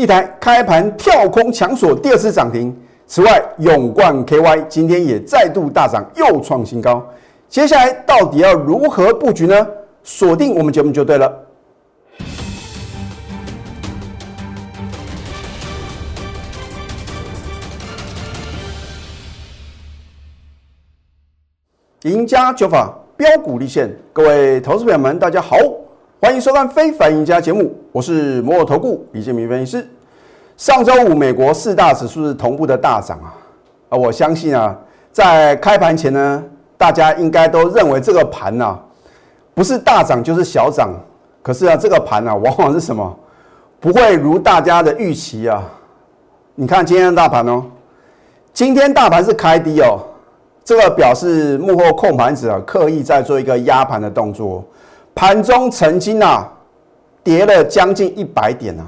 [0.00, 2.74] 一台开盘跳空强锁第二次涨停。
[3.06, 7.06] 此外，永冠 KY 今天也再度大涨，又创新高。
[7.50, 9.66] 接下来到底要如何布局呢？
[10.02, 11.30] 锁定我们节目就对了。
[22.04, 25.58] 赢家九法标股立现，各位投资朋友们，大家好，
[26.22, 29.88] 欢迎收看《非凡赢家》节目，我是摩尔投顾李建明分析师。
[30.54, 33.32] 上周五，美国四大指数是同步的大涨啊！
[33.88, 34.76] 啊，我相信啊，
[35.10, 36.44] 在开盘前呢，
[36.76, 38.78] 大家应该都认为这个盘呢，
[39.54, 40.90] 不是大涨就是小涨。
[41.40, 43.18] 可是啊，这个盘呢，往往是什么？
[43.80, 45.64] 不会如大家的预期啊！
[46.54, 47.64] 你看今天的大盘哦，
[48.52, 49.98] 今天大盘是开低哦，
[50.62, 54.62] 这个表示幕后控盘者，刻意在做一个压盘的动作。
[55.14, 56.50] 盘中曾经啊，
[57.22, 58.86] 跌了将近一百点啊。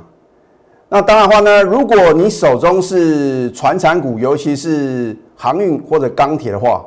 [0.88, 6.84] 那当然话呢，如果你手中是船产股，尤其是航运或者钢铁的话，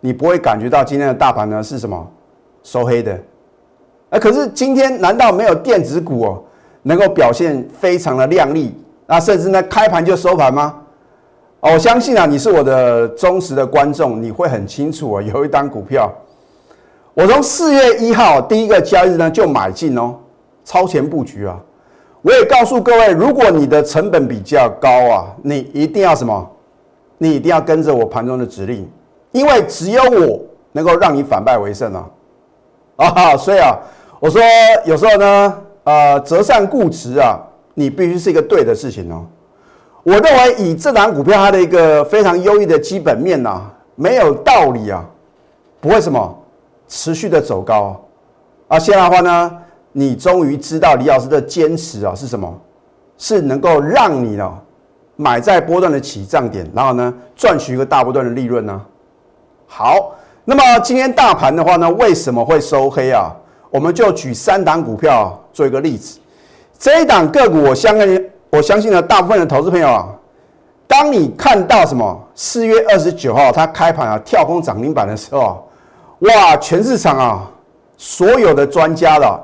[0.00, 2.08] 你不会感觉到今天的大盘呢是什么
[2.62, 3.18] 收黑的。
[4.10, 6.42] 哎，可是今天难道没有电子股哦
[6.82, 8.74] 能够表现非常的亮丽？
[9.06, 10.76] 那甚至呢开盘就收盘吗？
[11.60, 16.12] 哦，我相信啊，你是我的忠实的观众，你会很清楚啊，有一单股票，
[17.14, 20.14] 我从四月一号第一个交易日呢就买进哦，
[20.64, 21.58] 超前布局啊。
[22.22, 26.48] 我也告诉各位，如果你的成本比较高啊，你一定要什么？
[27.18, 28.88] 你一定要跟着我盘中的指令，
[29.32, 30.40] 因为只有我
[30.72, 32.08] 能够让你反败为胜啊！
[32.96, 33.76] 啊，所以啊，
[34.18, 34.40] 我说
[34.84, 37.38] 有时候呢，呃，择善固执啊，
[37.74, 39.26] 你必须是一个对的事情哦。
[40.02, 43.60] 我认为以这档股票它的一个非常优异的基本面呐，
[43.94, 45.04] 没有道理啊，
[45.80, 46.41] 不会什么
[46.92, 47.98] 持续的走高
[48.68, 48.78] 啊。
[48.78, 49.58] 现在的话呢？
[49.94, 52.50] 你终于知道李老师的坚持啊是什么？
[53.18, 54.50] 是能够让你呢
[55.16, 58.80] 买在波段的起涨点，然后呢赚取一个大波段的利润呢？
[59.66, 60.12] 好，
[60.46, 63.34] 那么今天大盘的话呢，为什么会收黑啊？
[63.70, 66.18] 我们就举三档股票做一个例子。
[66.78, 70.08] 这一档个股，我相信我相信呢，大部分的投资朋友啊，
[70.86, 75.68] 当你看到什么四月二十九号它开盘啊跳空涨停板的时候，
[76.22, 77.50] 哇，全市场啊
[77.96, 79.40] 所有的专家的。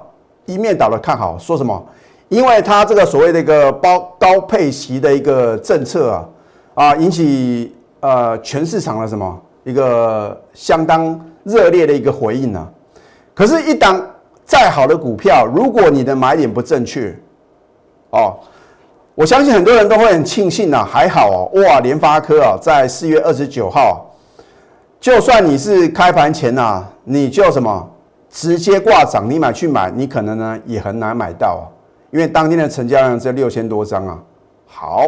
[0.47, 1.87] 一面倒的看好，说什么？
[2.31, 6.25] 因为它这个所谓的一个包高配息的一个政策啊，
[6.73, 12.67] 啊，引起呃全市场的什么一个相当热烈的一个回应呢？
[13.35, 14.03] 可是，一档
[14.47, 17.15] 再好的股票，如果你的买点不正确，
[18.09, 18.37] 哦，
[19.15, 24.08] 我相信很多人都会很庆幸呐，还好哦，哇，联发科啊，在四月二十九号，
[25.01, 27.89] 就算你是开盘前呐，你就什么？
[28.31, 31.65] 直接挂涨，你买去买，你可能呢也很难买到啊，
[32.11, 34.19] 因为当天的成交量只有六千多张啊。
[34.67, 35.07] 好，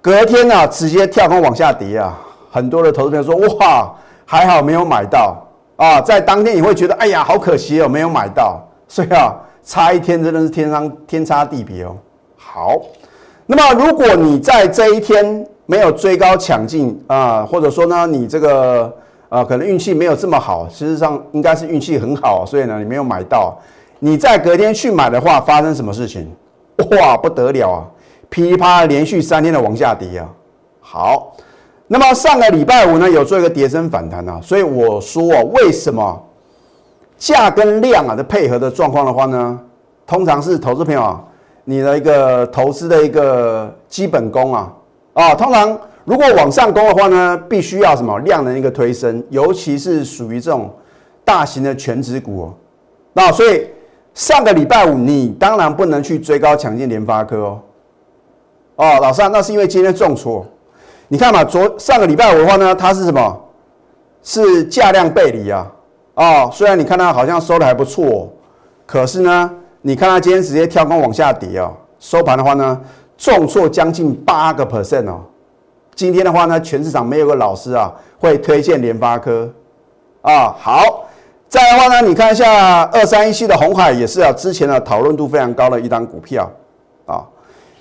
[0.00, 2.16] 隔天呢直接跳空往下跌啊，
[2.52, 3.92] 很多的投资朋友说哇，
[4.24, 5.36] 还好没有买到
[5.76, 9.34] 啊，在当天你会觉得哎呀好可惜哦，没有买到，所以啊
[9.64, 11.96] 差一天真的是天上天差地别哦。
[12.36, 12.76] 好，
[13.46, 18.92] 那么如果你在这一天没有追高抢进啊，或者说呢你这个。
[19.30, 23.58] 啊，可能运气没有这么好，事实上应该是运气很好，所以呢，你没有买到。
[23.98, 26.30] 你在隔天去买的话，发生什么事情？
[26.92, 27.82] 哇，不得了啊！
[28.28, 30.28] 噼里啪啦连续三天的往下跌啊。
[30.80, 31.32] 好，
[31.88, 36.22] 那么上个礼拜五呢，有做一个跌升反弹啊，所以我说啊，为什么
[37.18, 39.58] 价跟量啊的配合的状况的话呢，
[40.06, 41.20] 通常是投资朋友啊，
[41.64, 44.72] 你的一个投资的一个基本功啊，
[45.14, 45.80] 啊，通常。
[46.06, 50.70] 如果往上攻的话呢，必须要什么量的一个推升，尤其是属于这种
[51.24, 52.54] 大型的全指股哦。
[53.14, 53.66] 那所以
[54.12, 57.60] 上个礼拜五你当然不能去追高抢进联发科哦。
[58.76, 60.44] 哦，老三，那是因为今天重挫。
[61.08, 63.40] 你看嘛，昨上个礼拜五的话呢，它是什么？
[64.22, 65.72] 是价量背离啊。
[66.16, 68.30] 哦，虽然你看它好像收的还不错，
[68.84, 69.50] 可是呢，
[69.80, 72.78] 你看它今天直接跳空往下跌哦，收盘的话呢，
[73.16, 75.20] 重挫将近八个 percent 哦。
[75.94, 79.48] 今天的话呢，全市场没有个老师啊会推荐联发科
[80.22, 80.52] 啊。
[80.58, 81.04] 好，
[81.48, 86.50] 再的话呢，你看一下二三一七的红海也是啊，之前的讨论度非常高的一张股票
[87.06, 87.22] 啊。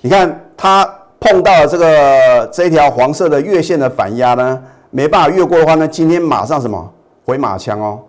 [0.01, 0.88] 你看它
[1.19, 6.94] 碰到了这个这一条黄色的月线的反压呢，没办法越过的话呢，今天马上什么
[7.25, 8.00] 回马枪哦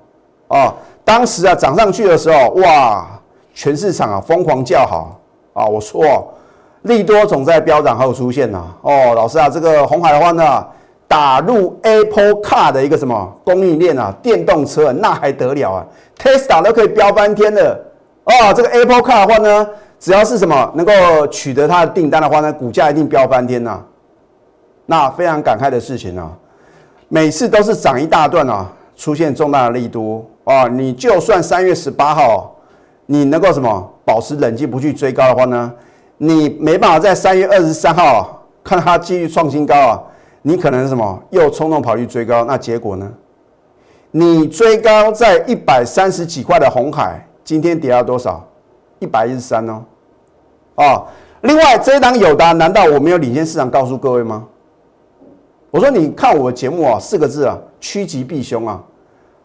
[0.48, 3.06] 哦，当时啊涨上去的时候，哇，
[3.54, 5.18] 全市场啊疯狂叫好
[5.54, 6.30] 啊，我说。
[6.84, 8.62] 利多总在飙涨后出现呐！
[8.82, 10.66] 哦，老师啊，这个红海的话呢，
[11.08, 15.86] 打入 Apple Car 的一个什么供应链啊，电动车那还得了啊
[16.18, 17.78] ？Tesla 都可以飙翻天了
[18.24, 18.52] 哦！
[18.54, 19.66] 这个 Apple Car 的话呢，
[19.98, 20.92] 只要是什么能够
[21.28, 23.82] 取得它的订单的话呢，股价一定飙翻天呐。
[24.84, 26.30] 那非常感慨的事情啊，
[27.08, 32.54] 每次都是涨一大段啊，出现重大的利多啊，你就算三月十八号
[33.06, 35.72] 你能够什么保持冷静不去追高的话呢，
[36.16, 40.02] 你没办法在三月二十三号看它继续创新高啊，
[40.42, 43.10] 你可能什么又冲动跑去追高，那结果呢？
[44.10, 48.46] 你追高在一百三十几块的红海，今天跌到多少？
[49.00, 49.82] 一百一十三哦，
[50.76, 51.02] 啊！
[51.40, 54.46] 另外这一档友达，难道我没有领先市场告诉各位吗？
[55.70, 58.80] 我说你看我的节目啊，四个字啊，趋吉避凶啊。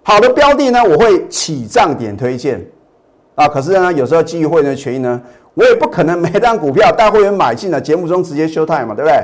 [0.04, 2.66] 好的标的呢，我会起涨点推荐
[3.36, 3.48] 啊。
[3.48, 5.20] 可是呢，有时候基于会员的权益呢，
[5.54, 9.16] 我也不可能每单股票带会员买进了节目中直接休态嘛，对不对？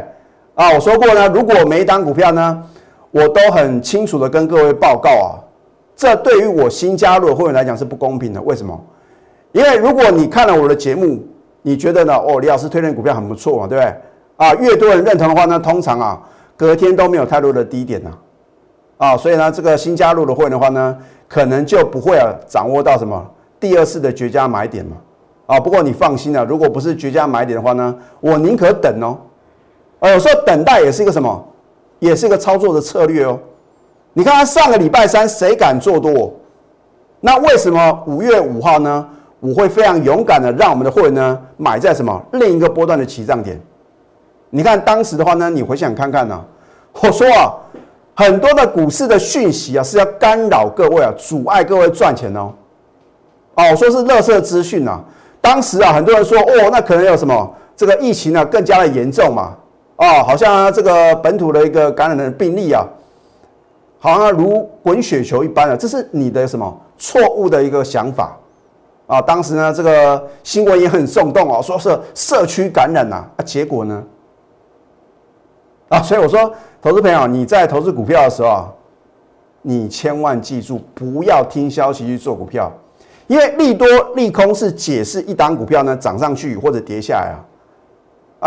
[0.55, 2.63] 啊，我说过呢，如果每一单股票呢，
[3.11, 5.39] 我都很清楚的跟各位报告啊，
[5.95, 8.41] 这对于我新加入的会员来讲是不公平的。
[8.41, 8.79] 为什么？
[9.51, 11.23] 因为如果你看了我的节目，
[11.61, 12.13] 你觉得呢？
[12.13, 13.93] 哦，李老师推荐股票很不错嘛，对不对？
[14.37, 16.21] 啊，越多人认同的话呢，通常啊。
[16.57, 18.11] 隔天都没有太多的低点呐，
[18.95, 23.29] 啊，所以呢，这个新加入的会员的话呢，可能就不会啊掌握到什么
[23.59, 24.95] 第二次的绝佳买点嘛，
[25.45, 29.17] 啊，不过你放心啊，如果不是绝佳买点的话呢，我宁可等哦，
[29.99, 31.47] 呃，有时候等待也是一个什么，
[31.99, 33.39] 也是一个操作的策略哦。
[34.13, 36.33] 你看看上个礼拜三谁敢做多？
[37.19, 39.07] 那为什么五月五号呢？
[39.41, 43.61] 我会非常勇敢的让我们的会员呢买在什么另一个波段的起涨点？
[44.49, 46.43] 你看当时的话呢，你回想看看呢，
[46.93, 47.53] 我说啊，
[48.15, 52.51] 很多的股市的讯息啊是要干扰各位啊，阻碍各位赚钱哦。
[53.55, 55.03] 哦，我说是乐色资讯啊。
[55.45, 59.55] 当时啊，很多人说哦，那可能有什么这个疫情呢更加的严重嘛。
[59.97, 62.83] 哦，好像这个本土的一个感染的病例啊，
[63.99, 65.75] 好像如滚雪球一般啊。
[65.75, 68.35] 这是你的什么错误的一个想法
[69.05, 69.21] 啊？
[69.21, 74.03] 当时呢，这个新闻也很耸动哦，说是社区感染呐，啊，结果呢？
[75.89, 76.51] 啊，所以我说，
[76.81, 78.73] 投资朋友，你在投资股票的时候啊，
[79.61, 82.71] 你千万记住，不要听消息去做股票，
[83.27, 87.37] 因为利多利空是解释一档股票呢涨上去或者跌下来啊，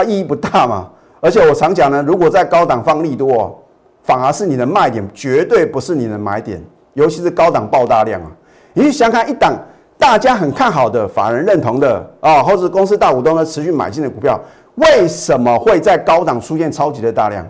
[0.00, 0.88] 啊意义不大嘛。
[1.20, 3.60] 而且我常讲呢，如果在高档放利多，
[4.04, 6.62] 反而是你的卖点，绝对不是你的买点，
[6.94, 8.30] 尤其是高档爆大量啊。
[8.72, 9.54] 你去想看一档
[9.98, 14.40] 大家很看好的、法人认同的啊，或者公司大股东呢持续买进的股票。
[14.76, 17.44] 为什么会在高档出现超级的大量？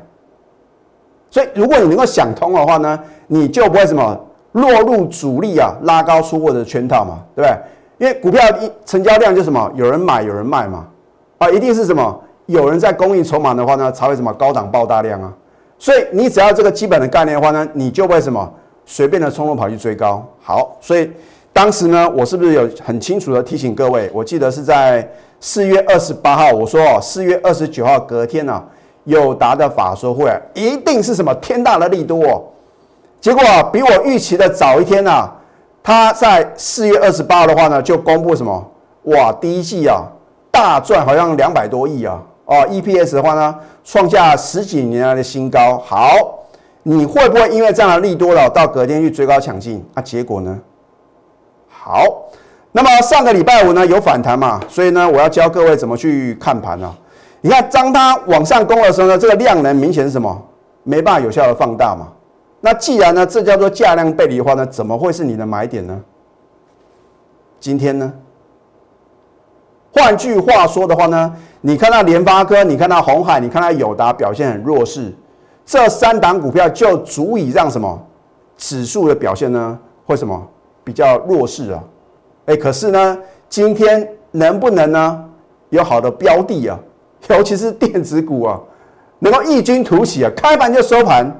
[1.31, 4.19] 所以，如果你能够想通的话呢，你就不会什么
[4.61, 7.59] 落入主力啊拉高出货的圈套嘛，对不对？
[7.99, 10.87] 因为股票一成交量就什么有人买有人卖嘛，
[11.39, 15.33] 啊，一定是什么有人在供应筹码的话呢，才会什么高档爆大量啊。
[15.79, 18.53] 所以，你只要这个基本的概念的话呢，你就会什么
[18.85, 20.25] 随便的冲动跑去追高。
[20.41, 21.11] 好，所以
[21.53, 24.11] 当时呢，我是不是有很清楚的提醒各位？
[24.13, 25.09] 我记得是在。
[25.41, 28.61] 四月二十八号，我说哦，四月二十九号隔天呢，
[29.05, 32.43] 友达的法说会一定是什么天大的利多哦。
[33.21, 33.43] 结果
[33.73, 35.31] 比我预期的早一天呢，
[35.83, 38.73] 他在四月二十八号的话呢，就公布什么？
[39.05, 40.03] 哇，第一季啊
[40.51, 42.21] 大赚，好像两百多亿啊！
[42.45, 43.55] 哦，EPS 的话呢，
[43.85, 45.79] 创下十几年来的新高。
[45.79, 46.13] 好，
[46.83, 49.85] 你会不会因为这样的利多了，到隔天去追高抢进？
[49.95, 50.59] 那结果呢？
[51.69, 52.05] 好。
[52.71, 56.95] 那么上个礼拜五呢有反弹嘛，所以呢我要教各位怎么去看盘呢？
[57.41, 60.41] 你看当它往上攻的时候呢，这个量能明显是什么？
[60.85, 62.09] 没办法有效的放大嘛。
[62.61, 66.01] 那既然呢这叫做价量背离的话呢，怎么会是你的买点呢？
[67.61, 68.13] 今天呢？
[69.93, 75.13] 换句话说的话呢，你看到联发科，你看到红海，你看到友达表现很弱势，
[75.65, 78.01] 这三档股票就足以让什么
[78.57, 79.79] 指数的表现呢？
[80.05, 80.47] 会什么
[80.85, 81.83] 比较弱势啊？
[82.47, 85.25] 哎，可是呢，今天能不能呢
[85.71, 86.79] 有好的标的啊？
[87.29, 88.61] 尤其是电子股啊，
[89.19, 91.33] 能够异军突起啊，开盘就收盘。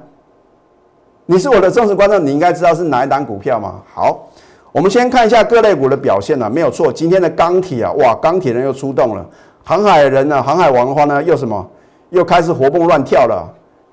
[1.31, 3.83] 你是我的忠实观众，你应该知道是哪一档股票吗？
[3.93, 4.27] 好，
[4.73, 9.23] 我们先看一下各类股的表现啊，没有错，今天的钢铁啊，哇，钢铁人又出动了，
[9.63, 11.69] 航海人呢，航海王的话呢，又什么，
[12.09, 13.47] 又开始活蹦乱跳了。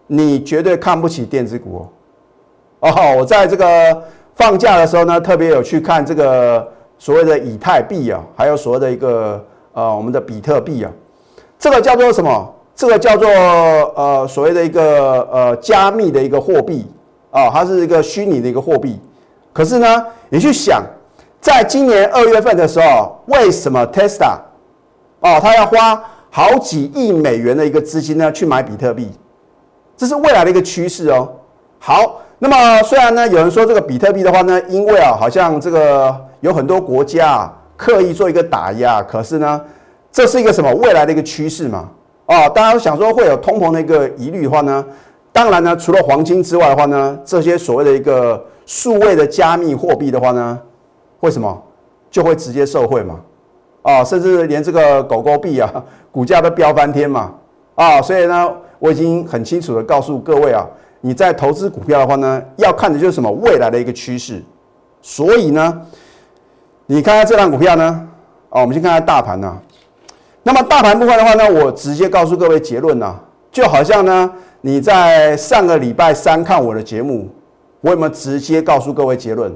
[0.07, 1.89] 你绝对看不起电子股
[2.79, 2.89] 哦。
[2.89, 4.01] 哦，我在这个
[4.35, 6.65] 放假的时候呢，特别有去看这个。
[6.97, 10.89] 所谓的以太币啊，还有所谓的一个呃，我们的比特币啊，
[11.59, 12.53] 这个叫做什么？
[12.73, 16.87] 这个叫做呃，所谓的一个呃加密的一个货币
[17.35, 18.99] 哦，它是一个虚拟的一个货币。
[19.53, 20.81] 可是呢，你去想，
[21.39, 24.37] 在今年二月份的时候，为什么 Tesla
[25.19, 29.11] 哦，它要花好几亿美元的一个资金呢，去买比特币？
[29.95, 31.29] 这是未来的一个趋势哦。
[31.77, 36.25] 好，那么虽然呢，有人说这个比特币的话呢，因为啊，好像这个。
[36.41, 39.59] 有很多国家啊刻意做一个打压，可是呢，
[40.11, 41.89] 这是一个什么未来的一个趋势嘛？
[42.27, 44.85] 哦，大家想说会有通膨的一个疑虑的话呢，
[45.35, 50.57] 当然呢，除了黄金之外的话呢，这些所谓的一个数位的加密货币的话呢，
[51.19, 51.61] 为什么
[52.09, 53.19] 就会直接受惠嘛？
[53.81, 55.69] 啊，甚至连这个狗狗币啊，
[56.09, 57.33] 股价都飙翻天嘛！
[57.75, 58.49] 啊，所以呢，
[58.79, 60.65] 我已经很清楚的告诉各位啊，
[61.01, 64.41] 你在投资股票的话呢，要看的就是什么未来的一个趋势。
[65.01, 65.81] 所以呢，
[66.85, 68.07] 你看看这档股票呢，
[68.49, 69.57] 啊，我们先看看大盘呐。
[70.43, 73.13] 那么大盘部分的话呢，我直接告诉各位结论呐，
[73.51, 74.31] 就好像呢，
[74.65, 77.29] 你在上个礼拜三看我的节目，
[77.81, 79.55] 我有没有直接告诉各位结论？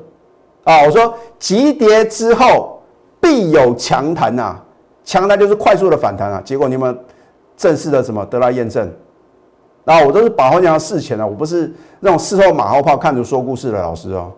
[0.63, 2.79] 啊，我说急跌之后
[3.19, 4.55] 必有强弹呐，
[5.03, 6.39] 强弹就是快速的反弹啊。
[6.45, 6.95] 结果你们
[7.57, 8.87] 正式的什么得到验证？
[9.85, 14.31] 啊，我都是把话讲事前的，我不是那种事后马后炮看着说故事的老师哦。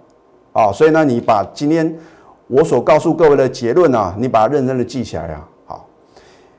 [0.54, 1.94] 啊，所以呢，你把今天
[2.48, 5.76] 我所告诉各位的结论啊，你把它认真的记起来呀啊。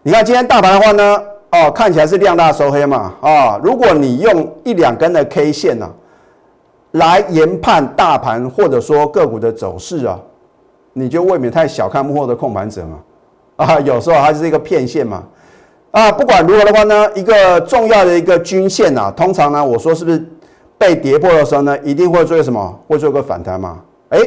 [0.02, 1.18] 你看今天大盘的话呢，
[1.52, 5.86] 哦，看起来是量大收黑嘛，啊，如果你用一两根的 K 线呢，
[6.92, 10.18] 来研判大盘或者说个股的走势啊，
[10.94, 12.98] 你就未免太小看幕后的控盘者嘛，
[13.56, 15.22] 啊，有时候还是一个骗线嘛，
[15.90, 20.24] 啊，不管如何的话呢，一个重要的一个均线呐，通常呢，我说是不是
[20.78, 22.80] 被跌破的时候呢，一定会做什么？
[22.88, 23.78] 会做个反弹嘛？
[24.08, 24.18] 哎，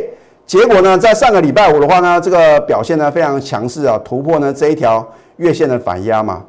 [0.46, 5.04] 结果呢，在上个礼拜五的话呢，这个表现呢非常强势啊，突破呢这一条。
[5.38, 6.42] 月线的反压嘛，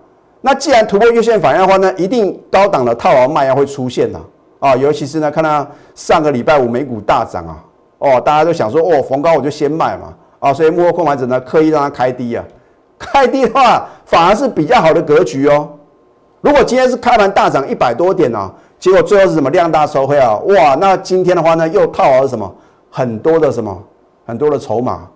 [0.46, 4.20] 那既然突破月线反应的话呢，一定高档的套牢卖压会出现呐
[4.60, 7.58] 啊，尤其是呢，看到上个礼拜五美股大涨啊，
[7.98, 12.44] 哦，大家都想说哦，逢高我就先卖嘛啊，所以幕后控盘者呢刻意让它开低啊，
[12.96, 15.68] 开低的话反而是比较好的格局哦。
[16.42, 18.48] 如果今天是开盘大涨一百多点呢，
[18.78, 20.36] 结果最后是什么量大收黑啊？
[20.46, 22.54] 哇，那今天的话呢又套牢了什么
[22.88, 23.76] 很多的什么
[24.24, 25.08] 很多的筹码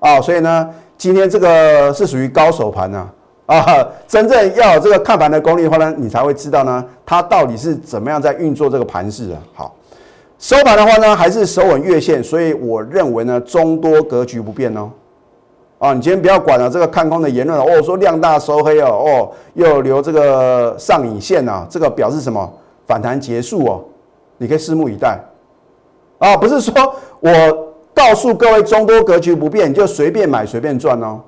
[0.00, 0.68] 啊，所以呢。
[0.98, 3.06] 今天这个是属于高手盘呢，啊，
[3.46, 9.36] 啊真正要有这个看盘的功力的话呢，你才会知道呢，它到底是怎么样在运作这个盘势的。
[9.54, 9.74] 好，
[10.38, 14.90] 收盘的话呢，还是守稳月线，所以我认为呢，中多格局不变哦。
[15.78, 22.52] 啊，你今天不要管了这个看空的言论哦，说量大收黑哦，哦，又留这个上影线啊，这个表示什么？
[22.86, 23.84] 反弹结束哦，
[24.38, 25.18] 你可以拭目以待。
[26.18, 26.74] 啊，不是说
[27.20, 27.30] 我。
[27.96, 31.18] 告诉各位，中多格局不变，你就随便买随便赚哦。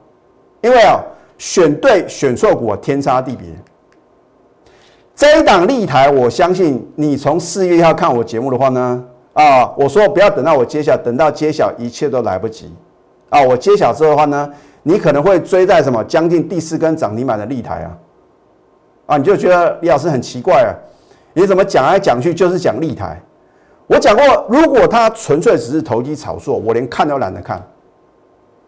[0.61, 1.01] 因为啊，
[1.39, 3.47] 选对选错股天差地别。
[5.15, 9.03] 这一档立台，我相信你从四月一号看我节目的话呢，
[9.33, 12.73] 啊，我说不要等到我揭晓，等到揭晓一切都来不及
[13.31, 13.43] 啊。
[13.43, 14.49] 我揭晓之后的话呢，
[14.83, 17.99] 你可能会追在什么将近第四根涨停板的立台啊，
[19.07, 20.71] 啊，你就觉得李老师很奇怪啊，
[21.33, 23.21] 你怎么讲来讲去就是讲立台？
[23.89, 27.61] 我讲过，如果它纯粹只是投机炒作，我连看都懒得看，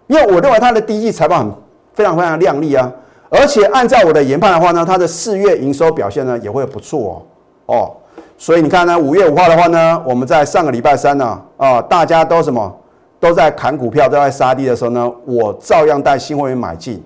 [0.09, 1.53] 因为我认为它的第一季财报很
[2.00, 2.90] 非常非常亮丽啊，
[3.28, 7.23] 而且按照我的研判的话呢，它的四月营收表现呢也会不错
[7.66, 7.97] 哦哦，
[8.38, 12.75] 所以你看呢，五月五号的话呢，我们在上个礼拜三呢啊，大家都什么
[13.21, 17.04] 都在砍股票，都在杀低的时候呢，我照样带新会员买进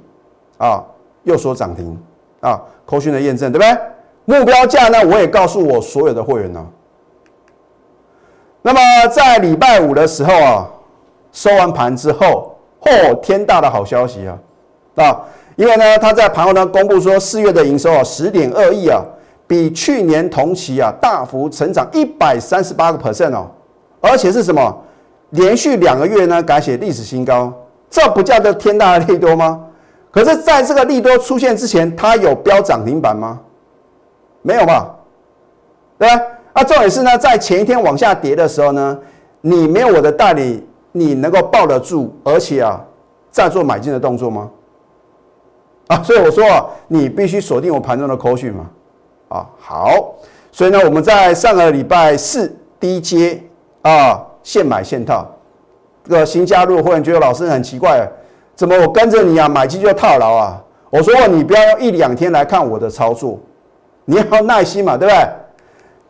[0.59, 0.81] 啊，
[1.25, 1.99] 又说涨停
[2.39, 4.39] 啊，扣讯的验证对不对？
[4.39, 6.65] 目标价呢，我也告诉我所有的会员呢。
[8.63, 10.71] 那么在礼拜五的时候啊，
[11.33, 14.39] 收完盘之后，嚯，天大的好消息啊！
[14.97, 15.21] 啊，
[15.57, 19.03] 因为呢，他在盘后呢公布说，四月的营收啊，十点二亿啊，
[19.47, 23.51] 比去年同期啊大幅成长一百三十八个 percent 哦，
[24.01, 24.83] 而且是什么？
[25.31, 27.53] 连续两个月呢改写历史新高，
[27.91, 29.61] 这不叫做天大的利多吗？
[30.13, 33.41] 可是，在这个利多出现之前，它有标涨停板吗？
[34.43, 34.95] 没有吧？
[35.99, 36.23] 对吧？
[36.55, 38.97] 那重点是呢，在前一天往下跌的时候呢，
[39.41, 42.81] 你没有我的带领，你能够抱得住，而且啊，
[43.33, 44.49] 再做买进的动作吗？
[45.89, 48.67] 啊，所以我说啊，你必须锁定我盘中的口讯嘛。
[49.29, 50.15] 啊，好，
[50.53, 53.41] 所以呢，我们在上个礼拜四低阶
[53.83, 55.27] 啊，现买现套。
[56.05, 58.07] 这个新加入会员觉得老师很奇怪，
[58.55, 60.61] 怎么我跟着你啊，买进就套牢啊？
[60.91, 63.41] 我说你不要一两天来看我的操作，
[64.05, 65.19] 你要耐心嘛，对不对？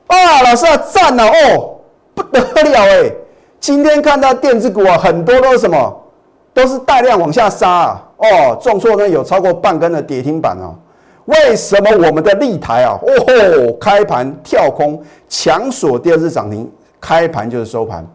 [0.09, 1.77] 啊，老师啊，赞了哦，
[2.15, 3.11] 不得了哎！
[3.59, 6.04] 今天看到电子股啊，很多都是什么，
[6.55, 8.09] 都是大量往下杀啊。
[8.17, 10.75] 哦，重挫呢有超过半根的跌停板哦。
[11.27, 16.71] 为什么我们的立台啊，哦吼，开盘跳空强锁第二次涨停，
[17.01, 18.07] 开盘就是收盘，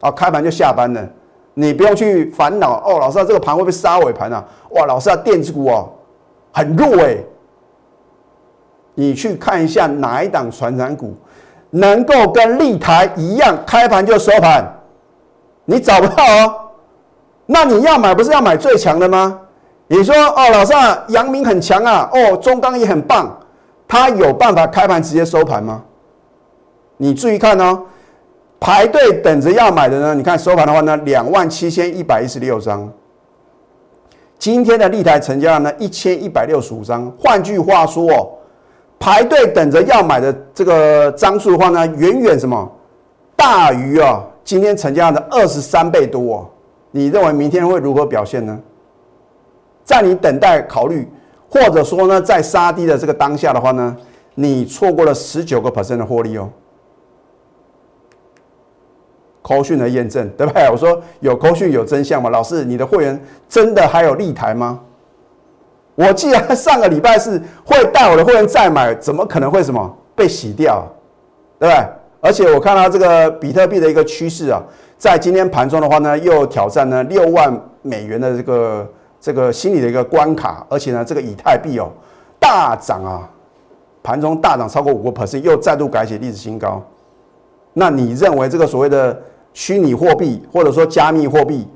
[0.00, 1.06] 啊，开盘就下班了，
[1.54, 2.98] 你不用去烦恼哦。
[2.98, 4.44] 老师啊，这个盘会不会杀尾盘啊？
[4.70, 5.88] 哇，老师啊，电子股哦，
[6.52, 7.16] 很弱哎。
[8.94, 11.14] 你去看一下哪一档传产股
[11.70, 14.64] 能够跟立台一样开盘就收盘，
[15.66, 16.54] 你找不到哦。
[17.50, 19.40] 那你要买不是要买最强的吗？
[19.86, 23.34] 你说哦，老上阳明很强啊，哦，中钢也很棒，
[23.88, 25.82] 他有办法开盘直接收盘吗？
[26.98, 27.84] 你注意看哦，
[28.60, 32.86] 排队等着要买的呢，你看收盘的话呢，两万七千一百一十六张。
[34.38, 37.10] 今天的立台成交量呢，一千一百六十五张。
[37.18, 38.28] 换句话说哦，
[38.98, 42.70] 排队等着要买的这个张数的话呢，远远什么
[43.34, 46.34] 大于啊今天成交量的二十三倍多。
[46.34, 46.46] 哦
[46.90, 48.58] 你认为明天会如何表现呢？
[49.84, 51.08] 在你等待考虑，
[51.48, 53.96] 或者说呢，在杀低的这个当下的话呢，
[54.34, 56.50] 你错过了十九个 percent 的获利哦。
[59.40, 60.68] 扣讯的验证，对不对？
[60.70, 62.28] 我说有扣讯有真相吗？
[62.28, 63.18] 老师，你的会员
[63.48, 64.80] 真的还有立台吗？
[65.94, 70.86] 我既然上个礼拜是会带我的会员再买，怎么可能会什么被洗掉？
[71.58, 71.86] 对不对？
[72.20, 74.62] 而且我看到这个比特币的一个趋势啊，
[74.98, 78.90] 在今天盘中的话呢，又挑战了六万美元的这个
[79.20, 81.90] 这个心理的一个关卡，而且呢，这个以太币哦
[82.38, 83.30] 大涨啊，
[84.02, 86.82] 盘中大涨超过五个 percent，又再度改写历史新高。
[87.72, 89.18] 那你认为这个所谓的？
[89.54, 91.66] 虚拟货币或者说加密货币，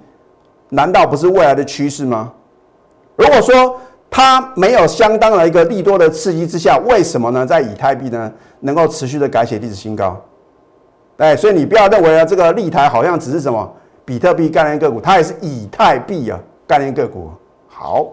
[0.69, 2.33] 难道不是未来的趋势吗？
[3.17, 3.77] 如果说
[4.09, 7.45] 它没有相当的一个利多的刺激之下，为什么呢？
[7.45, 10.21] 在以太币呢能够持续的改写历史新高？
[11.19, 13.71] 哎，所以你不要认为啊，这个立台好像只是什么
[14.05, 17.31] 比特币概念个股，它也是以太币啊概念个股。
[17.69, 18.07] 好，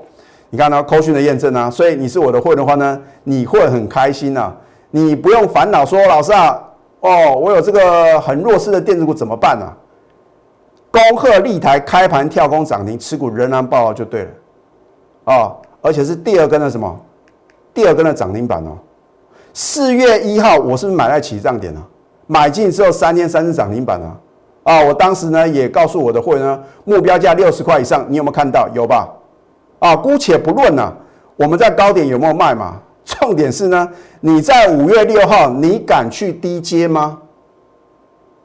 [0.50, 4.54] 你看到扣讯的验证啊，所以你是我的会的话呢，你会很开心呐，
[4.92, 6.64] 你不用烦恼说老师啊。
[7.02, 9.66] 哦，我有这个很弱势的电子股怎么办呢？
[10.92, 14.30] 恭贺立台开盘跳空涨停，持股仍然爆就对了。
[15.26, 17.00] 哦，而且是第二根的什么？
[17.74, 18.78] 第二根的涨停板哦。
[19.54, 21.82] 四月一号我是不是买在起涨点呢？
[22.32, 24.16] 买进之后三天三次涨停板啊！
[24.62, 28.70] 啊，我当时呢也告诉我的会员呢，目标价六十块以上，你有没有看到？
[28.72, 29.10] 有吧？
[29.80, 30.94] 啊，姑且不论呢，
[31.36, 32.76] 我们在高点有没有卖嘛？
[33.04, 37.18] 重点是呢，你在五月六号，你敢去低接吗？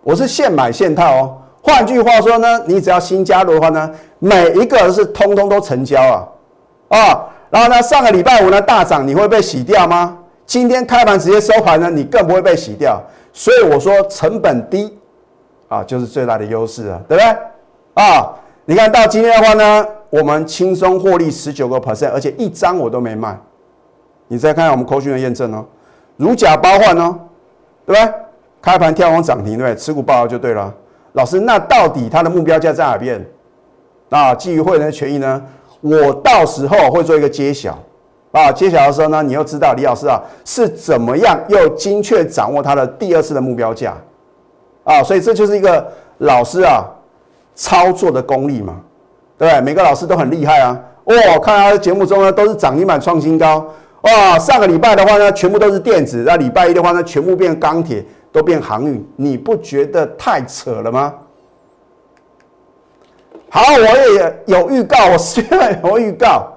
[0.03, 1.37] 我是现买现套哦。
[1.61, 7.27] 换句话说呢，你只要新加入的话呢，每一个是通通都成交啊啊。
[7.51, 10.17] 然后呢，上个礼拜五呢大涨，你会被洗掉吗？
[10.47, 12.99] 今天开盘直接收盘呢，你更不会被洗掉。
[13.35, 14.97] 所以我说成本低
[15.69, 18.03] 啊，就是最大的优势啊，对不对？
[18.03, 18.33] 啊，
[18.65, 23.37] 你看到今天的话呢，我们轻松获利十九个 percent，而且一张我都没卖。
[24.29, 25.67] 你再看看我们扣讯的验证哦，
[26.17, 27.19] 如假包换哦，
[27.85, 28.15] 对不对？
[28.63, 29.77] 开盘跳空涨停，对不对？
[29.77, 30.73] 持股爆就对了。
[31.13, 33.23] 老师，那到底它的目标价在哪边？
[34.09, 35.43] 那基于会员的权益呢？
[35.81, 37.79] 我到时候会做一个揭晓
[38.35, 38.53] 啊。
[38.53, 43.97] 揭晓的时候呢，你又知道李老师啊是怎么样又精确掌握它的第二次的目标价
[44.85, 45.03] 啊。
[45.03, 46.85] 所以这就是一个老师啊
[47.55, 48.77] 操作的功力嘛，
[49.39, 49.61] 对不对？
[49.63, 50.79] 每个老师都很厉害啊。
[51.05, 53.65] 哦，看他的节目中呢都是涨停板创新高。
[54.03, 61.15] 哇，上个礼拜的话呢，全部都是电子；那礼拜一的话呢，全部变钢铁，都变航运，你不觉得太扯了吗？
[63.51, 66.54] 好，我也有预告，我虽然有预告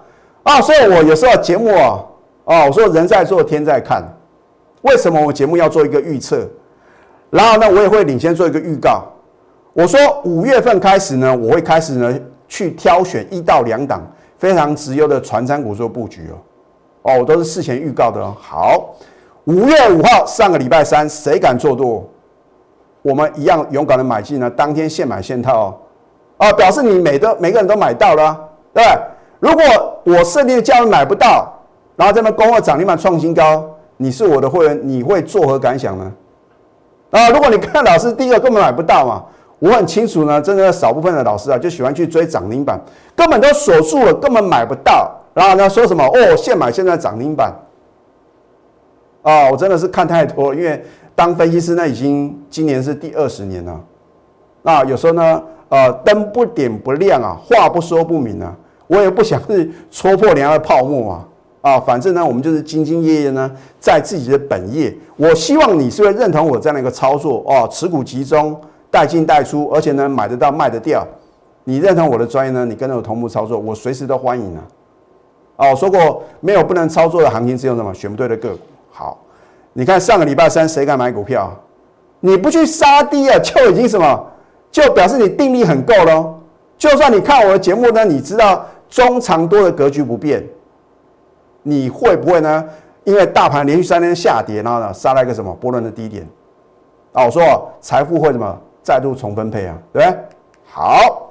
[0.48, 2.00] 啊，所以我有时候节目啊，
[2.46, 4.02] 哦，我说人在做天在看，
[4.84, 6.48] 为什么我节目要做一个预测？
[7.30, 9.04] 然后呢，我也会领先做一个预告。
[9.74, 14.02] 我说五月份开始呢，我会开始呢去挑选一到两档
[14.38, 17.12] 非常直优的传山股做布局哦。
[17.12, 18.34] 哦，我都是事前预告的哦。
[18.40, 18.96] 好，
[19.44, 22.10] 五月五号，上个礼拜三，谁敢做多？
[23.02, 25.78] 我们一样勇敢的买进呢，当天现买现套哦。
[26.38, 28.82] 啊，表示你每个每个人都买到了，对
[29.40, 29.64] 如果
[30.04, 31.52] 我设定的价位买不到，
[31.96, 33.66] 然后这边恭贺涨停板创新高，
[33.98, 36.12] 你是我的会员，你会作何感想呢？
[37.12, 39.24] 啊，如果你看老师第一个根本买不到嘛，
[39.60, 42.80] 我很清楚呢，真的少部分的老师啊，就喜欢去追涨停板，
[43.16, 45.14] 根本都锁住了，根本买不到。
[45.34, 45.70] 然后呢？
[45.70, 46.04] 说什么？
[46.04, 47.54] 哦，现买现在涨停板。
[49.22, 53.80] 啊，我真的是看太多，因为当分析师呢，已经今年是第二十年了。
[54.64, 58.56] 那有时候呢，呃，灯不点不亮啊，话不说不明啊。
[58.88, 61.28] 我也不想是戳破人家的泡沫啊。
[61.62, 64.96] 啊，反正呢，我们就是兢兢业业呢，在自己的本业。
[65.18, 68.58] 我希望你是会认同我这样的一个操作哦，持股集中，
[68.90, 71.06] 带进带出，而且呢，买得到卖得掉。
[71.66, 72.66] 你认同我的专业呢？
[72.66, 74.64] 你跟着我同步操作，我随时都欢迎啊。
[75.58, 78.60] 哦，说过没有不能操作的行情，只有什么选不对的个股。
[78.90, 79.20] 好，
[79.74, 81.52] 你看上个礼拜三谁敢买股票？
[82.22, 84.26] 你不去杀低啊，就已经什么，
[84.72, 86.36] 就表示你定力很够喽。
[86.78, 90.44] 就算你看我的节目呢，你知道中长多的格局不变，
[91.64, 92.66] 你会不会呢？
[93.04, 96.28] 因为大盘连续三天下跌，然后呢杀了一个什么波段的低点？
[97.14, 99.78] 哦，我说财富会什么再度重分配啊？
[99.94, 100.18] 对不对？
[100.66, 101.24] 好。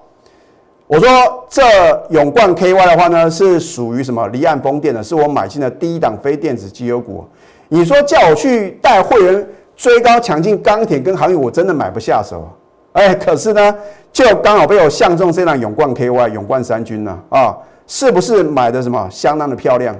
[0.88, 1.09] 我说
[1.49, 1.62] 这
[2.11, 7.25] 永冠 KY 的话呢，是属于什么离岸风电的，是我买进的第一档非电子绩优股。
[7.69, 12.49] 你说叫我去带会员追高抢进钢铁跟航运，我真的买不下手。
[12.96, 13.76] 哎，可是呢，
[14.11, 17.54] 就刚好被我相中这辆永冠 KY 永冠三军呢，啊，
[17.87, 19.94] 是不是买的什么相当的漂亮？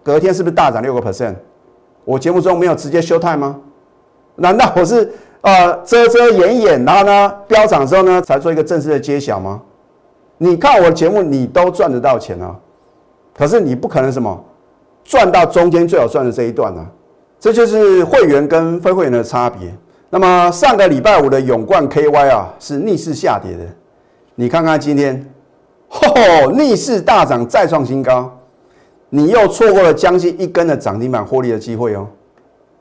[0.00, 1.34] 隔天是不是大涨六个 percent？
[2.04, 3.58] 我节目中没有直接休态吗？
[4.36, 9.60] 难道我是呃遮遮掩掩，然后呢飙涨之后呢才做一个正式的揭晓吗？
[10.38, 12.54] 你看我的节目，你都赚得到钱啊，
[13.36, 14.44] 可是你不可能什么
[15.02, 16.86] 赚到中间最好赚的这一段呢？
[17.40, 19.74] 这就是会员跟非会员的差别。
[20.14, 23.64] 那么上个礼拜五的永冠 KY 啊是逆势下跌的，
[24.36, 25.28] 你看看今天，
[25.88, 28.32] 吼逆势大涨再创新高。
[29.08, 32.06] 你又错过了将近一根的涨停板获利的机会哦！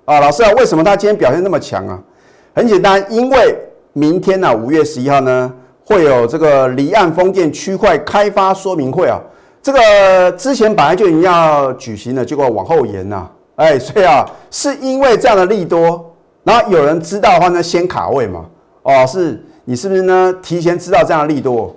[0.05, 1.99] 啊，老师啊，为什么他今天表现那么强啊？
[2.53, 3.57] 很简单，因为
[3.93, 5.51] 明天呢，五月十一号呢，
[5.83, 9.19] 会有这个离岸风电区块开发说明会啊。
[9.59, 13.27] 这个之前本来就已经要举行了，结果往后延呐。
[13.55, 16.12] 哎，所以啊，是因为这样的利多，
[16.43, 18.45] 然后有人知道的话呢，先卡位嘛。
[18.83, 20.33] 哦，是你是不是呢？
[20.41, 21.75] 提前知道这样的利多，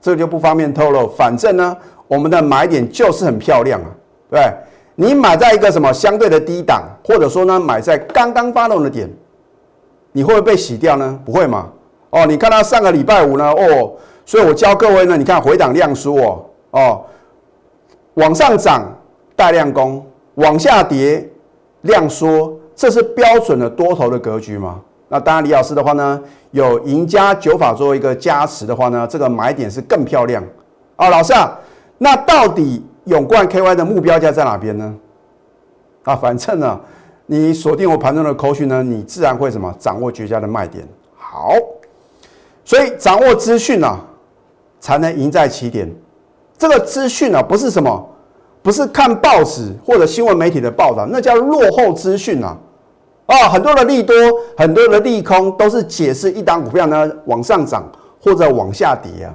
[0.00, 1.08] 这个就不方便透露。
[1.08, 1.76] 反正呢。
[2.10, 3.86] 我们的买点就是很漂亮啊，
[4.28, 4.52] 对
[4.96, 9.08] 你买在一个什么相对的低档，或者说呢买在刚刚发动的点，
[10.10, 11.16] 你会不会被洗掉呢？
[11.24, 11.68] 不会嘛？
[12.10, 13.92] 哦，你看到上个礼拜五呢，哦，
[14.26, 17.04] 所以我教各位呢，你看回档量缩哦，哦，
[18.14, 18.92] 往上涨
[19.36, 21.30] 带量攻，往下跌
[21.82, 24.80] 量缩，这是标准的多头的格局嘛？
[25.08, 26.18] 那当然，李老师的话呢，
[26.52, 30.42] 有赢家九法作为一个加持的话呢，这个买点是更漂亮
[30.96, 31.58] 啊，老师啊。
[31.98, 34.94] 那到底永冠 KY 的目标价在哪边呢？
[36.04, 36.80] 啊，反正呢，
[37.26, 40.82] 你锁定我盘中的口讯呢，你自然会什么掌握绝佳的卖点。
[41.18, 41.52] 好，
[42.64, 44.00] 所以掌握资讯啊，
[44.80, 45.86] 才能赢在起点。
[46.56, 48.08] 这个资讯啊，不是什么，
[48.62, 52.56] 不是看报纸或者新闻媒体的报道，那叫落后资讯啊。
[53.30, 54.12] 哦，很多的利多，
[54.56, 57.88] 很多的利空，都是解释一档股票呢往上涨
[58.20, 59.30] 或者往下跌啊。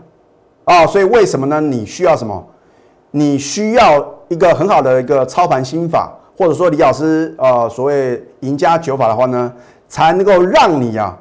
[0.65, 1.61] 啊，所以为什么呢？
[1.61, 2.45] 你需要什么？
[3.11, 9.49] 你需要一个很好的一个操盘心法，或者说李老师呃所谓赢家九法的话呢，
[9.87, 11.17] 才能够让你啊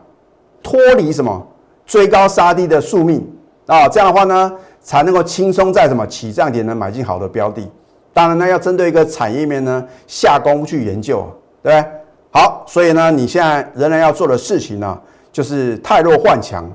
[0.61, 1.47] 脱离什么
[1.87, 3.25] 追高杀低的宿命
[3.67, 7.71] 啊，这样的话呢才能够轻松在什么起涨点呢买进好的标的。
[8.13, 11.25] 当然呢要针对一个产业面呢下功夫去研究，
[11.63, 11.91] 对不对？
[12.37, 16.69] 好，所以呢你现在仍然要做的事情呢，就是太弱换强，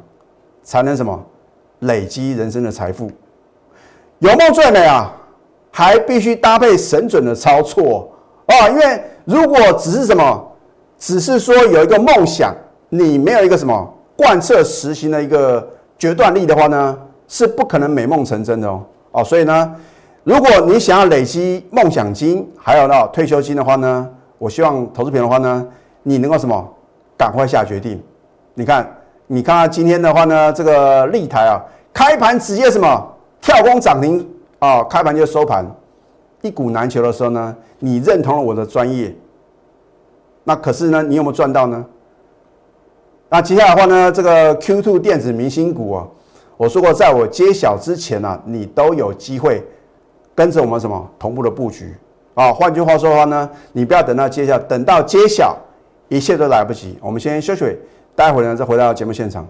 [0.63, 1.22] 才能什么
[1.80, 3.12] 累积人生的财富。
[4.19, 5.12] 有梦最美啊，
[5.69, 8.10] 还必须搭配神准的操作
[8.45, 8.69] 啊！
[8.69, 10.50] 因为如果只是什么，
[10.98, 12.56] 只是说有一个梦想，
[12.88, 15.67] 你没有一个什么贯彻实行的一个
[15.98, 18.82] 决断力的话呢，是不可能美梦成真的哦。
[19.12, 19.76] 哦，所以呢，
[20.24, 25.67] 如果你想要累积梦想金，还有呢退休金的话呢，我希望投资品的话呢，
[26.02, 26.67] 你能够什么，
[27.15, 28.02] 赶快下决定。
[28.56, 28.89] 你看，
[29.28, 31.62] 你看看今天的话呢，这个立台啊，
[31.93, 33.15] 开盘直接什么？
[33.41, 34.28] 跳空涨停
[34.60, 34.84] 啊！
[34.84, 35.65] 开盘就收盘，
[36.41, 39.15] 一股难求的时候呢，你认同了我的专业，
[40.43, 41.86] 那可是呢，你有没有赚到呢？
[43.30, 46.08] 那接下来的话呢，这个 Q two 电子明星股啊，
[46.58, 49.65] 我说过，在我揭晓之前呢，你都有机会
[50.36, 51.95] 跟着我们什么同步的布局
[52.39, 52.54] 啊。
[52.54, 55.58] 换句话说的话呢，你不要等到揭晓，等到揭晓，
[56.08, 56.97] 一切都来不及。
[57.02, 57.78] 我们先休息，
[58.15, 59.45] 待会呢再回到节目现场。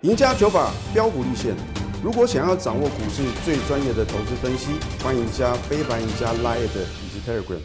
[0.00, 1.54] 赢家九法标股立线。
[2.02, 7.58] 如果想要掌握股市最专业的投资分析，欢迎加非凡、加 Line 以及 Telegram。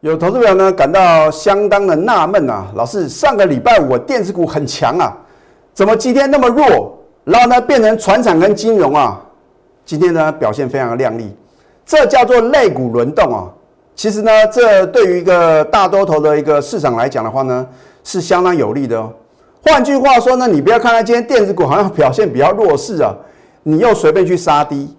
[0.00, 5.16] 有投资者呢感到相当的纳闷啊，老师，上个礼拜五电子股很强啊，
[5.72, 6.98] 怎么今天那么弱？
[7.22, 9.24] 然后呢变成船厂跟金融啊，
[9.84, 11.32] 今天呢表现非常的亮丽，
[11.92, 13.44] 这叫做类股轮动啊。
[13.94, 17.66] 其实呢，这对于一个大多头的一个市场来讲的话呢，
[18.02, 19.12] 是相当有利的哦。
[19.62, 23.14] 换句话说呢，你不要看它今天电子股好像表现比较弱势啊，
[23.62, 24.96] 你又随便去杀低，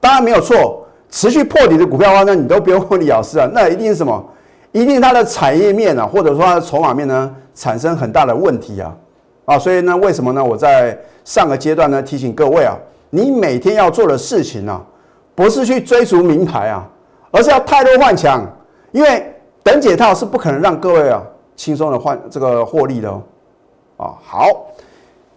[0.00, 0.84] 当然没有错。
[1.08, 4.20] 持续破底的股票的话呢，你都不用问李老师啊，那一定是什么？
[4.72, 8.92] 一定它的产业面啊，或者说它的筹码面呢，产生很大的问题啊
[9.44, 9.56] 啊！
[9.56, 10.44] 所以呢，为什么呢？
[10.44, 12.74] 我在上个阶段呢提醒各位啊，
[13.10, 14.80] 你每天要做的事情呢，
[15.34, 16.88] 不是去追逐名牌啊，
[17.30, 18.46] 而是要太多换强，
[18.90, 21.22] 因为等解套是不可能让各位啊
[21.56, 23.22] 轻松的换这个获利的哦。
[23.96, 24.46] 啊，好，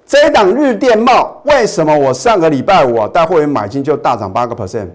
[0.05, 4.87] 这一档日电贸为什么我上个礼拜五啊带会员买进就大涨八个 percent？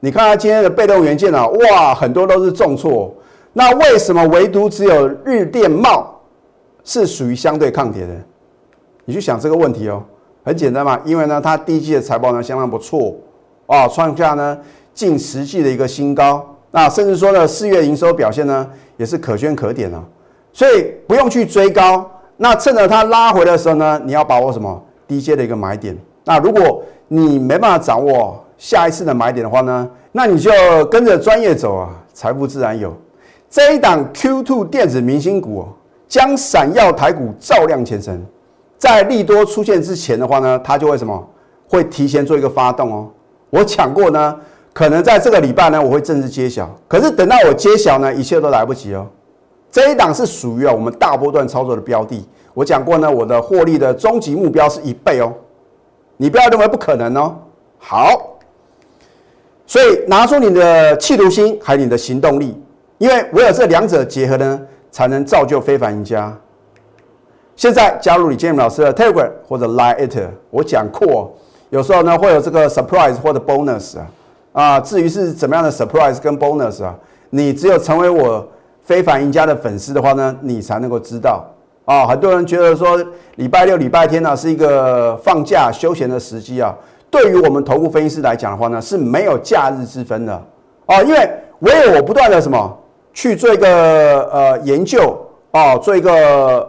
[0.00, 3.14] 你看它今天的被动元件啊，哇，很多都是重挫。
[3.52, 6.20] 那为什么唯独只有日电贸
[6.84, 8.14] 是属于相对抗跌的？
[9.04, 10.02] 你去想这个问题哦。
[10.44, 13.14] 很简单嘛，因为呢，它第一季的财报呢相当不错
[13.72, 14.58] 啊，创下呢
[14.92, 16.46] 近十季的一个新高。
[16.72, 20.04] 那甚至说呢，四月营收表现呢也是可圈可点啊，
[20.52, 22.08] 所以不用去追高。
[22.36, 25.96] 那趁着它拉回的时候呢，你要把握什么低阶的一个买点。
[26.24, 30.50] 那如果你没办法掌握下一次的买点的话呢，那你就
[30.90, 32.94] 跟着专业走啊，财富自然有。
[33.48, 35.66] 这一档 Q2 电子明星股
[36.06, 38.22] 将闪耀台股照亮前程。
[38.76, 41.26] 在利多出现之前的话呢，它就会什么？
[41.68, 43.08] 会提前做一个发动哦。
[43.52, 44.34] 我讲过呢，
[44.72, 46.74] 可能在这个礼拜呢，我会正式揭晓。
[46.88, 49.06] 可是等到我揭晓呢，一切都来不及哦。
[49.70, 52.26] 这一档是属于啊我们大波段操作的标的。
[52.54, 55.30] 我讲过呢，我的获利的终极目标是一倍哦。
[56.16, 57.36] 你不要认为不可能哦。
[57.76, 58.38] 好，
[59.66, 62.58] 所以拿出你的企图心，还有你的行动力，
[62.96, 64.60] 因为唯有这两者结合呢，
[64.90, 66.34] 才能造就非凡赢家。
[67.54, 71.36] 现在加入李建明老师的 Telegram 或者 Line It，我讲过，
[71.72, 74.06] 有时候呢会有这个 surprise 或者 bonus 啊，
[74.52, 76.94] 啊，至于是怎么样的 surprise 跟 bonus 啊，
[77.30, 78.46] 你只有成为我
[78.82, 81.42] 非凡赢家的粉丝的话呢，你才能够知道
[81.86, 82.06] 啊。
[82.06, 83.02] 很多人觉得说
[83.36, 86.76] 礼拜六、礼拜天呢是一个放假休闲的时机啊，
[87.10, 90.34] 对于我们头部分析师来讲的话呢是没有假日之分的
[90.84, 91.30] 啊，因为
[91.60, 92.78] 唯有我不断的什么
[93.14, 95.18] 去做一个呃研究
[95.52, 96.68] 啊，做一个。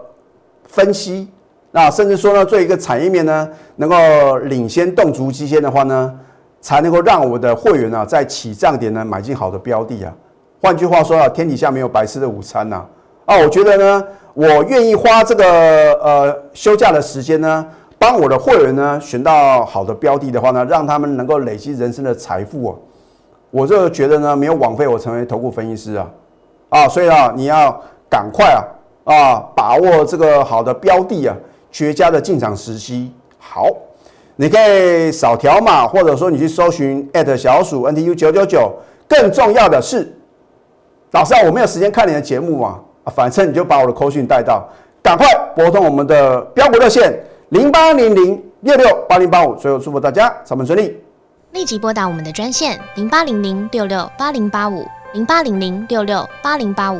[0.65, 1.27] 分析，
[1.75, 6.13] 那甚至说呢，做一个产业面呢，能够领先动足机先的话呢，
[6.61, 10.13] 才能够让我的会员呢，在起涨点呢买进好的标的啊。
[10.61, 12.85] 换句话说啊，天底下没有白吃的午餐呐。
[13.25, 15.43] 啊，我觉得呢，我愿意花这个
[15.93, 17.65] 呃休假的时间呢，
[17.97, 22.75] 帮我的会员呢选到好的标的的话呢，让他们能够累积人生的财富啊。
[23.49, 26.07] 我就觉得呢，没有枉费我成为投顾分析师啊。
[26.69, 28.61] 啊，所以啊，你要赶快啊。
[29.05, 31.35] 啊，把握这个好的标的啊，
[31.73, 33.11] 绝佳的进场时机。
[33.37, 33.67] 好，
[34.37, 37.05] 你可以扫条码，或者说你去搜寻
[37.37, 38.71] 小鼠 NTU 九九九。
[39.05, 40.15] 更重要的是，
[41.11, 44.65] 老师啊，我没有时间看你的节目嘛，啊，反正你就把我的扣讯带到，
[45.01, 47.13] 赶快拨通我们的标股热线
[47.49, 49.53] 零八零零六六八零八五。
[49.55, 50.97] 最后祝福大家上班顺利，
[51.51, 54.85] 立即拨打我们的专线零八零零六六八零八五。
[55.13, 56.99] 零八零零六六八零八五